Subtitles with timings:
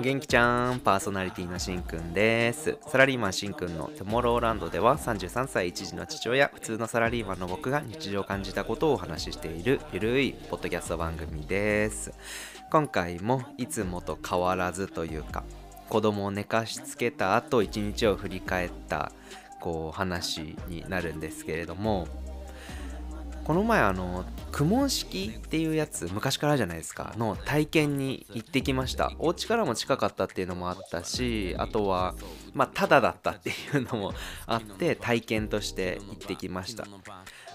[0.00, 2.78] お元気ちゃんパーソナリティのしんくんです。
[2.88, 12.14] サラリーマンしんくんのトゥモローランドでは33歳一児の父親普通のサラリーマンの僕が日常感じたことをお話ししているゆるいポッドキャスト番組です。
[12.70, 15.44] 今回もいつもと変わらずというか
[15.90, 19.12] 子供を寝かしつけた後一日を振り返った
[19.60, 22.08] こう話になるんですけれども
[23.44, 27.14] この前あの苦問式っていうやつ昔からじゃないですか。
[27.16, 29.12] の体験に行ってきました。
[29.18, 32.14] お家からも近かったっていうのもあったしあとは
[32.52, 34.12] まあタダだったっていうのも
[34.46, 36.86] あって体験として行ってきました。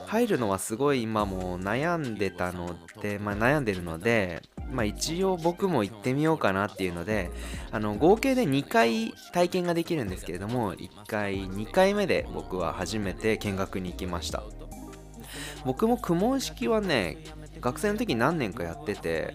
[0.06, 7.32] 入るのはすごい今も悩んでたので、まあ、悩んでるので、まあ、一応僕も行ってみようかなっていうので
[7.72, 14.44] あの合計で2回体験ができるんですけれども1回2回目で僕は初めて見学に行きました。
[15.66, 17.18] 僕も苦問式はね
[17.60, 19.34] 学生の時何年かやってて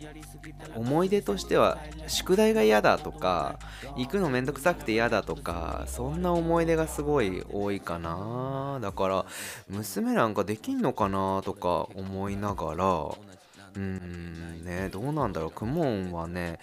[0.77, 3.59] 思い出としては宿題が嫌だとか
[3.97, 8.79] 行くのめんどくさくて嫌だとかそんな思い出がすごい多いかな。
[8.81, 9.27] だから
[9.69, 13.11] 娘なんかできんのかなとか思いながら
[13.77, 15.51] うんねどうなんだろう。
[15.51, 16.59] クモンはね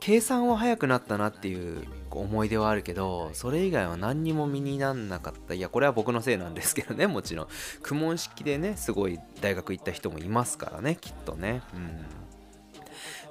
[0.00, 5.54] 計算は早くなったなっていう思い出はあるけどそれ以外は何にも身になんなかった。
[5.54, 7.48] いやこれは僕のせいなんですけどねもちろん。
[7.82, 11.62] 苦問式でねすごい大学行った人もいますからねきっとね。
[11.74, 12.04] うん。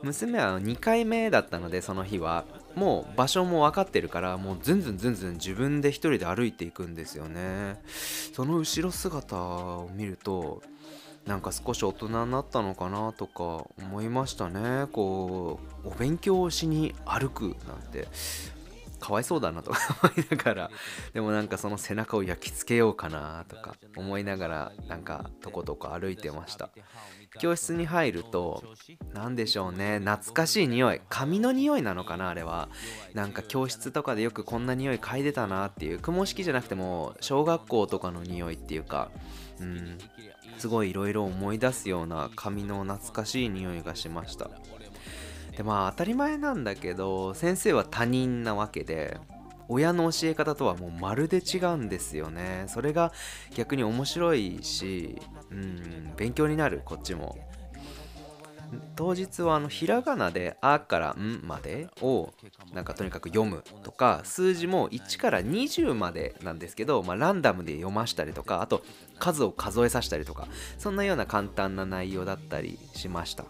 [0.04, 2.46] 娘は2回目だったのでその日は。
[2.76, 7.80] もう場所も分かってるからもうずんずんずんずん自分で一人で歩いていくんですよね。
[8.34, 10.62] その後ろ姿を見ると
[11.26, 14.88] なんか少し大人になったのかなとか思いましたね。
[14.92, 18.08] こうお勉強をしに歩くなんて
[19.00, 20.72] かわいそうだなとか思いながら。
[21.14, 26.70] でもなんかその背中を焼き付けようかなとか思いながらなんかとことこ歩いてました。
[27.40, 28.64] 教室に入ると
[29.14, 30.00] 何でしょうね。
[30.00, 31.02] 懐かしい匂い。
[31.10, 32.70] 紙の匂いなのかなあれは。
[33.14, 36.00] なんか教室とかでよくこんな匂い嗅いでたなっていう。
[36.00, 39.12] 雲式じゃなくても小学校とかの匂いっていうか。
[39.60, 39.98] うん。
[40.58, 44.50] すごいいろいろ思い出すような紙の懐かしい匂いがしました。
[45.56, 49.18] でまあ当たり前なんだけど先生は他人なわけで
[49.68, 52.66] 親の教え方とはもうまるで違うんですよね。
[52.68, 53.12] それが
[53.56, 55.22] 逆に面白いし
[55.52, 57.38] うん勉強になるこっちも。
[58.96, 62.34] 当日はあのひらがなで「あ」から「ん」までを
[62.74, 68.84] なんかとにかく読むとか数字も1から20までなんですけど、まあ、ランダムで読ましたりとかあと
[69.20, 70.48] 数を数えさせたりとか
[70.78, 73.46] そんなような簡単な内容だったりしました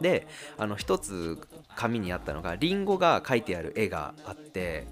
[0.00, 0.26] で
[0.56, 1.38] あの一つ
[1.76, 4.86] 紙にあったのがリンゴが書いてある絵があって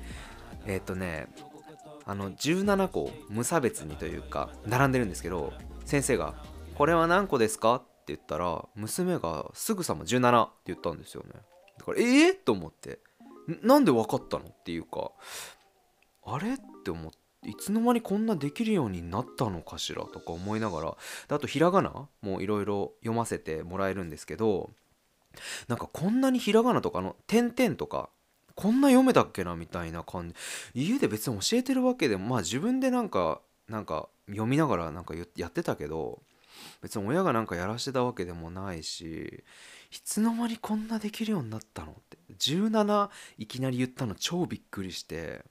[0.67, 1.29] えっ、ー、とね
[2.05, 5.53] あの17個無差別にというか並んでるんですけど
[5.85, 6.35] 先生が
[6.77, 11.31] 「これは何個ですか?」言ったら娘がすぐさま17って言ったんですよね。
[11.79, 12.99] だからええー、と思って
[13.63, 14.45] なんで分かったの？
[14.47, 15.11] っていうか
[16.25, 16.55] あれ？
[16.55, 17.19] って思って。
[17.45, 20.03] いつの間にこんなできるようになったのかしら？
[20.07, 20.97] とか思いながら。
[21.29, 24.71] あとひらがなもいろいろ読ませてもらえるんですけど
[25.69, 28.09] なんかこんなにひらがなとかの点々とか
[28.57, 30.35] こんな読めたっけなみたいな感じ。
[30.75, 36.23] 家で別に教えてるわけでもまあ自分でなんかなんか読みながらなんかやってたけど
[36.83, 39.45] 別に親がなんかやらしてたわけでもないし
[39.91, 45.45] いつの間にこんなできるようになったのって17いきなり言ったの超びっくりして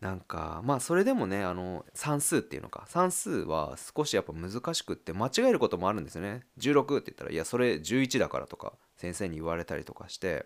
[0.00, 6.42] なんかまあそれでもねあの算数っていうのか算数は少しやっぱ難しくって間違えることもあるんですよね。
[6.58, 10.44] 16って言ったらいやそれ11だからとか先生に言われたりとかして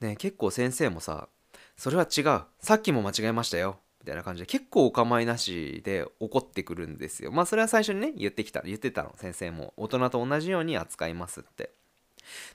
[0.00, 1.28] ね結構先生もさ
[1.76, 2.42] それは違う。
[2.60, 3.78] さっきも間違えましたよ。
[4.04, 7.32] みたいな感じで結構お構いなしで怒ってくるんですよ。
[7.32, 9.14] まあそれは最初にね言ってきた言ってたの。
[9.16, 11.70] 先生も大人と同じように扱いますって。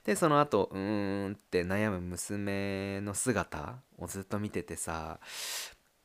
[0.04, 5.18] でその後うーんって悩む娘の姿をずっと見ててさ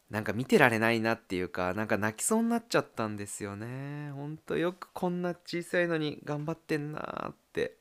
[0.09, 4.11] なんか見てられないなっていうかなんか泣きそうになっちゃったんですよね。
[4.13, 7.75] ほんとよくこんな小さいのに頑張ってんなって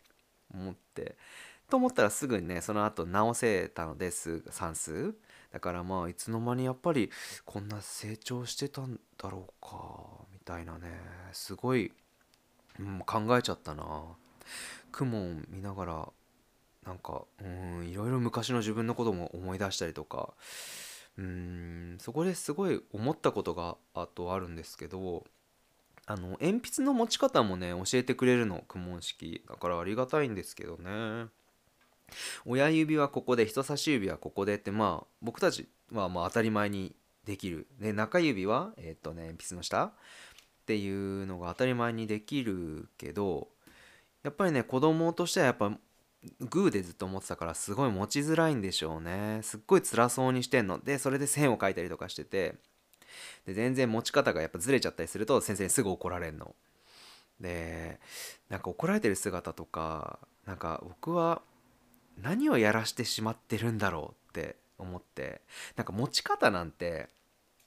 [0.52, 1.16] 思って。
[1.70, 5.14] と思ったらすぐにねその後直せたのです算数。
[5.54, 7.12] だからまあいつの間にやっぱり
[7.44, 10.88] こんな成長してたんだろうかみたいなね。
[11.32, 11.92] すごい、
[12.80, 13.84] うん、考えちゃったな。
[14.90, 16.08] 雲を見ながら
[16.84, 20.34] なんかうんいろいろ昔の自分のことも思い出したりとか。
[21.16, 25.24] うんそこですごい思ったことがあとあるんですけど
[26.06, 29.44] あの鉛筆の持ち方もね教えてくれるの苦問式。
[29.48, 31.28] だからありがたいんですけどね。
[32.46, 37.66] 親指はここで人差し指はここでってまあ僕たちはまあ当たり前にできる。
[37.80, 39.92] で中指はえっ、とね鉛筆の下っ
[40.66, 43.48] ていうのが当たり前にできるけど
[44.22, 45.72] やっぱりね子供としてはやっぱ
[46.40, 49.40] グーでずっと思ってたからすごい持ちづらいんでしょうね。
[49.42, 50.78] すっごい辛そうにしてんの。
[50.78, 52.54] でそれで線を描いたりとかしてて
[53.46, 56.54] で全然持ち方がやっぱずれちゃったりすると先生にすぐ怒られんの。
[57.40, 58.00] で
[58.48, 61.42] なんか怒られてる姿とかなんか僕は
[62.20, 65.40] 何をやらしてしまってるんだろうって思って
[65.76, 67.08] なんか持ち方なんて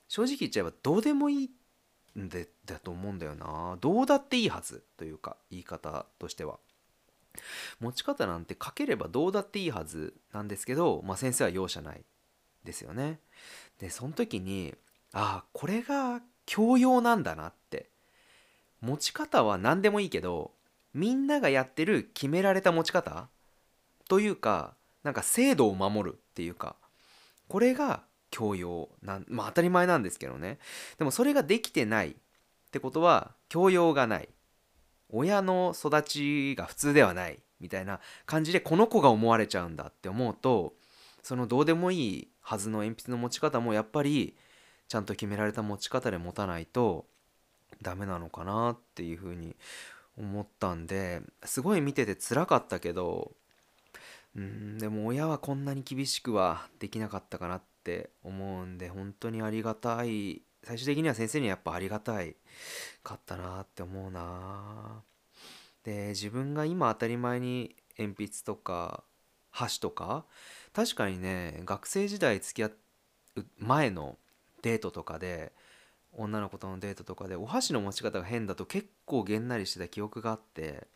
[0.07, 3.77] 正直言っちゃえばどうでもいいんでだと思うんだよな。
[3.81, 6.57] どうだっていいはずというか言い方としては。
[7.79, 12.01] 持ち方なんて書ければどうだっていいはずなんですけど、まあ、先生は容赦ない
[12.63, 13.19] ですよね。
[13.79, 14.73] でその時に
[15.13, 17.89] ああこれが教養なんだなって。
[18.81, 20.51] 持ち方は何でもいいけど
[20.94, 23.27] みんながやってる決められた持ち方
[24.07, 26.75] というかなんか制度を守るっていうか
[27.48, 30.59] これが教養なんまあ当たり前なんですけどね。
[30.98, 32.13] でもそれができてないっ
[32.71, 34.30] てことは教養がない。
[35.09, 37.39] 親の育ちが普通ではない。
[37.59, 40.74] みたいな感じでこの子が思われちゃうんだって思うと
[41.24, 44.36] そのどうでもいいはずの鉛筆の持ち方もやっぱり
[44.88, 47.06] ちゃんと決められた持ち方で持たないと
[47.81, 49.56] ダメなのかなっていうふうに
[50.18, 53.31] 思ったんですごい見てて辛かったけど
[54.37, 60.41] うんでも親はこんなに厳しくはできなかったかなって思うんで本当にありがたい。
[60.63, 62.35] 最終的には先生にはやっぱありがたい
[63.03, 65.01] かったなって思うな。
[65.83, 69.03] で自分が今当たり前に鉛筆とか
[69.49, 70.25] 箸とか
[70.73, 72.67] 確かにね学生時代付き合
[73.37, 74.17] う前の
[74.61, 75.53] デートとかで
[76.13, 80.87] 女の子とのデートとかでお箸の持ち方が変だと結構げんなりしてた記憶があって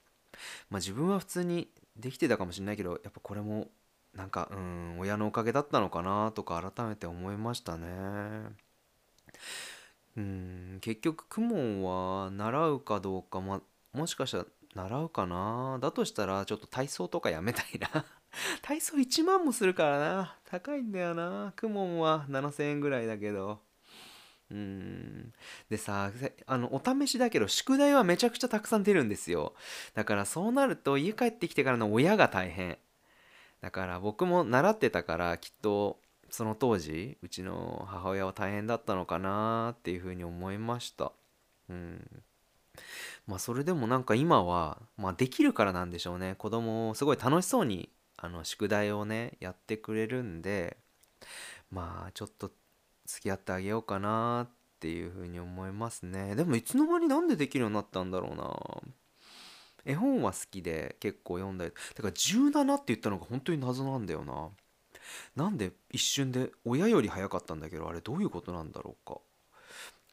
[0.69, 3.67] まあ自分は普通にできてたかもしれないけどやっぱこれも
[4.13, 7.87] なんかうん親のおかげだったのかなとか改めて思いましたね。
[10.17, 13.61] うん結局公文は習うかどうか、ま、
[13.93, 14.45] もしかしたら
[14.75, 15.79] 習うかな。
[15.81, 18.05] だとしたらちょっと体操とかやめたいな。
[18.61, 20.37] 体操1万もするからな。
[20.45, 21.53] 高いんだよな。
[21.59, 23.61] 公文は7000円ぐらいだけど。
[24.51, 25.33] うん。
[25.69, 26.11] でさ
[26.45, 29.53] あのお試しだけど宿題はめちゃくちゃたくさん出るんですよ。
[29.95, 32.77] だからそうなると家帰ってきてからの親が大変。
[33.61, 35.99] だから僕も習ってたからきっと
[36.29, 41.11] その当時うちの母親は大変だったのかなっていうふうに思いました。
[41.69, 42.23] うん。
[43.27, 46.35] まあそれでもなんか今は、まあ、できるからなんでしょうね。
[46.37, 50.77] 子供をすごい楽しそうにあの宿題をねやってくれるんで
[51.71, 52.51] まあちょっと
[53.11, 54.49] 付き合ってあげようかなっ
[54.79, 56.35] ていうふうに思いますね。
[56.35, 58.57] でもいつの間になんでできるようになったんだろうな。
[59.83, 61.71] 絵本は好きで結構読んだり。
[61.71, 64.49] だから17って言ったのが本当に謎なんだよな。
[65.35, 69.19] なんで一瞬で親より早かったんだけどあれどういうことなんだろうか。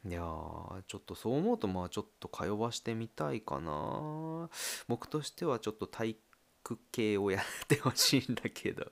[0.06, 4.48] いやーちょっとそう思うとまあちょっと通わしてみたいかな。
[4.88, 8.86] 僕としてはちょっと体育系をやってほしいんだけど。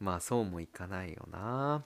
[0.00, 1.84] まあそうもいかないよな。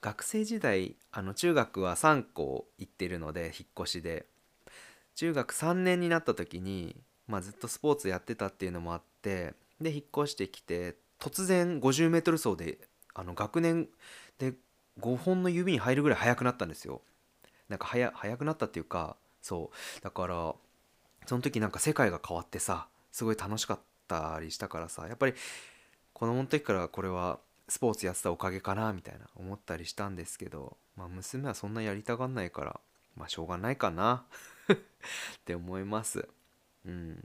[0.00, 4.26] 学生時代あの中学は3校行ってるので引っ越しで。
[5.20, 6.96] 中学3年になった時に、
[7.26, 12.78] まあ、ずっとスポーツやってたっていうのもあってで引っ越してきて突然 50m 走で
[13.12, 13.88] あの学年
[14.38, 14.54] で
[14.98, 17.02] 5本の指に入るぐらい速くなったんですよ。
[17.68, 20.02] なんか速くなったっていうかそう。
[20.02, 20.54] だから
[21.26, 25.34] その時なんか世界が変わってさすごい楽しかったりしたからさやっぱり
[26.14, 27.38] 子供の時からこれは
[27.70, 32.80] スポーツやってたおかげかなみたいな思ったりしたんですけどまあ娘はそんなやりたがんないから
[33.16, 34.24] まあしょうがないかな
[34.68, 34.76] っ
[35.44, 36.28] て思います。
[36.84, 37.22] うん。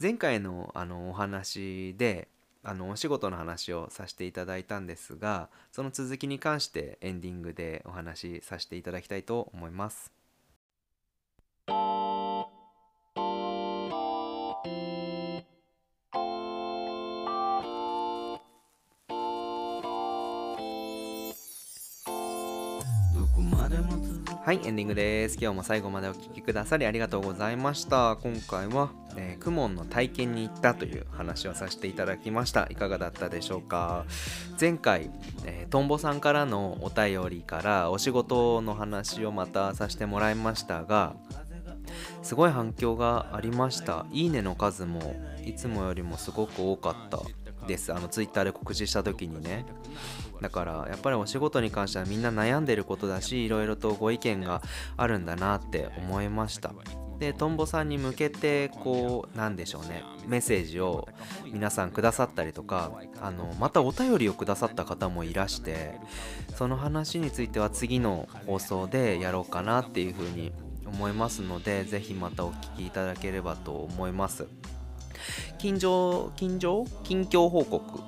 [0.00, 2.28] 前回のあのお話で
[2.62, 10.15] あのお仕事の話をさせていただいたんですがその続きに関してエンディングでお話しさせていただきたいと思います。
[23.36, 25.36] はいエンディングです。
[25.38, 28.16] 今日も最後までお聴きくださりありがとうございました。
[28.22, 32.66] 今回は、えー、クモンの体験に行ったという話をさせていただきました。
[32.70, 34.06] いかがだったでしょうか？
[34.58, 35.10] 前回、
[35.44, 41.14] えー、トンボさんからのお便りからお仕事の話をまたさせてもらいましたが
[42.22, 44.06] すごい反響がありました。
[44.12, 45.14] いいねの数も
[45.44, 47.20] いつもよりもすごく多かった
[47.66, 47.92] です。
[47.92, 49.66] あのツイッターで告知した時にね。
[50.40, 54.62] だからやっぱりお仕事に関してはみんな悩んでることだしいろいろとご意見が
[54.96, 56.72] あるんだなって思いました。
[57.18, 60.04] でトンボさんに向けてこうなんでしょうね。
[60.26, 61.08] メッセージを
[61.50, 65.94] 皆さんくださったりとかあのまたお便りをくださった方もいらして
[66.54, 70.52] その話については次の放送でやろうかなっていうふうに
[70.84, 74.46] 思いますので是非またお聴きいただければと思います。
[75.58, 76.84] 近所近所？
[77.02, 77.98] 近況報告。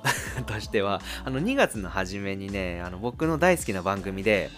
[0.46, 4.50] としてはあの2月の初めにねあの僕の大好きな番組で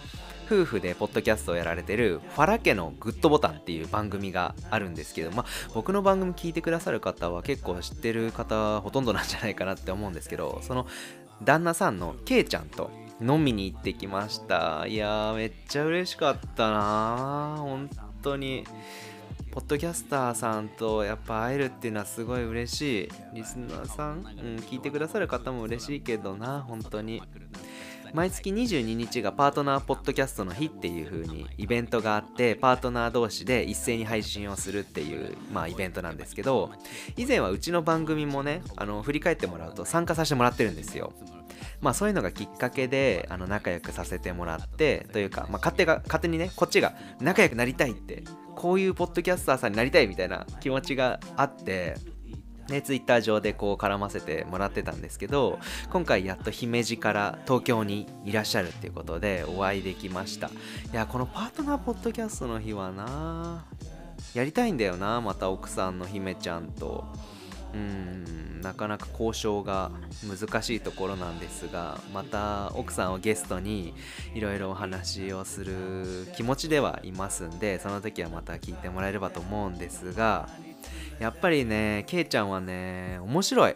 [0.45, 10.87] 夫婦でポッドキャストをやられてるファラ家のグッドボタンっていう番組があるんですけど、まあ、僕の番組聞いてくださる方は結構知ってる方ほとんどなんじゃないかなって思うんですけどその
[11.41, 14.85] 旦那さんのケイちゃんと飲みに行ってきました。
[14.87, 17.89] いやーめっちゃ嬉しかったな本
[18.21, 18.65] 当に。
[19.51, 23.09] ポッドキャスターさんとやっぱ会えるっていうのはすごい嬉しい。
[23.33, 24.23] リスナーさん、うん、
[24.59, 27.21] 聞いてくださる方も嬉しいけどな本当に。
[28.13, 36.71] 毎月22日がパートナーポッドキャストの日っていう風にイベントがあってパートナー同士で一斉に配信をするっていうまあイベントなんですけど
[37.15, 41.13] 以前はうちの番組もねあの振り返ってもらうと参加させてもらってるんですよ。
[41.79, 48.23] まあそういうのがきっかけであの仲良くさせてもらってというか、まあ、勝手が勝手にねこっちが仲良くなりたいって
[48.55, 51.95] こういうポッドキャスターさんになりたいみたいな気持ちがあって
[52.71, 55.59] ね、ツイッター上でこう絡ませてもらってたんですけど
[55.91, 60.47] 今回やっと姫路から東京にいらっしゃるっていうことでお会いできました。
[60.47, 60.51] い
[60.93, 63.65] やこのパートナーポッドキャストの日はな
[64.33, 67.05] やりたいんだよなまた奥さんの姫ちゃんと。
[67.73, 69.91] うんなかなか交渉が
[70.27, 73.93] 難しいところなんですがまた奥さんをゲストに
[74.33, 80.49] いろいろお話をする気持ちではいますんでその時はまた聞いてもらえればと思うんですが
[81.21, 83.75] やっぱりねケイちゃんはね面白い。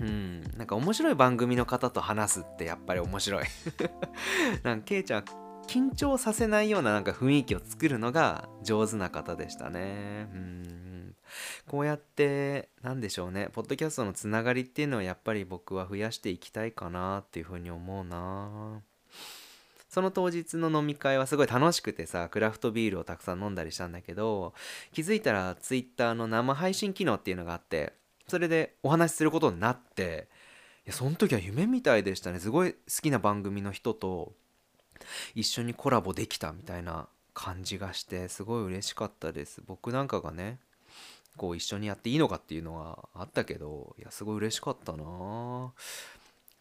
[0.00, 0.42] うん。
[0.56, 3.44] なんか面白い番組の方と話すってやっぱり面白い。
[4.64, 5.24] なんかケイちゃん
[5.68, 10.28] 緊張させないようななんか雰囲気を作るのが上手な方でしたね。
[10.34, 11.14] うん
[11.68, 13.50] こうやって何でしょうね。
[13.52, 18.82] ポッドキャストのつながりっていうのはやっぱり僕は増やしていきたいかなっていうふうに思うな。
[19.94, 24.52] その当日の飲み会はすごい楽しくてさクラフトビールをたくさん飲んだりしたんだけど
[24.92, 27.92] 気づいたら Twitter の生配信機能っていうのがあって
[28.26, 30.26] それでお話しすることになって
[30.84, 32.40] いやその時は夢みたいでしたね。
[32.40, 34.32] すごい好きな番組の人と
[35.36, 39.62] 一緒にコラボできたみたいな感じがしてすごい嬉しかったです。
[39.64, 40.58] 僕なんかがね
[41.36, 45.72] こう一緒にやっていいのかっていうのはあったけどいやすごい嬉しかったな。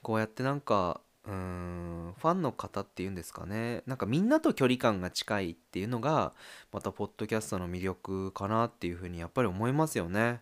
[0.03, 3.83] こうやってなんかうーんファンの方っていうんですかね。
[3.85, 6.33] なんかみんなと距離感が近いっていうのが
[6.71, 10.41] またポッドキャストの魅力かなっていうふうにやっぱり思いますよね。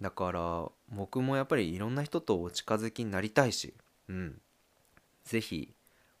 [0.00, 3.74] だから僕もやっぱりいろんな人とお近づきになりたいし
[4.08, 4.40] うん。
[5.24, 5.74] 是非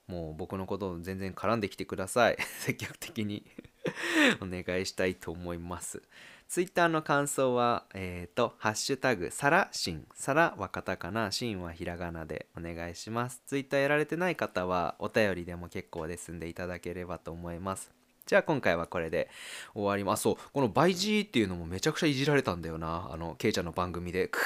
[0.06, 2.36] もう僕のこと全然絡んできてください。
[2.58, 3.44] 積極的に。
[4.40, 6.02] お願いしたいと思います。
[6.50, 10.04] ツイッターの感想は、えっ、ー、と、ハッシュタグ、サラシン。
[10.16, 13.40] サラはカタカナ、シンはひらがなでお願いします。
[13.46, 17.92] ツイッターやられてない方は、お便りでも結構ですんでいただければと思います。
[18.26, 19.30] じゃあ今回はこれで
[19.74, 20.22] 終わります。
[20.22, 23.10] そう、このバイジーっていうのもめちゃくちゃいじられたんだよな。
[23.12, 24.40] あの、ケイちゃんの番組で、ク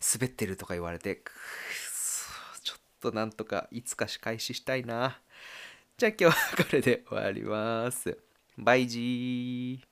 [0.00, 5.20] ー、滑ってるとか言われて、クー、ちょっとなんとかいつか仕返ししたいな。
[5.98, 8.16] じゃあ今日はこれで終わります。
[8.56, 9.91] バイジー。